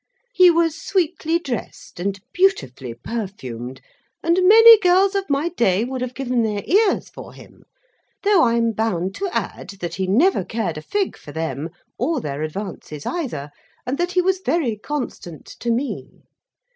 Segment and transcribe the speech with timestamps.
[0.33, 3.81] He was sweetly dressed, and beautifully perfumed,
[4.23, 7.65] and many girls of my day would have given their ears for him;
[8.23, 11.69] though I am bound to add that he never cared a fig for them,
[11.99, 13.51] or their advances either,
[13.85, 16.23] and that he was very constant to me.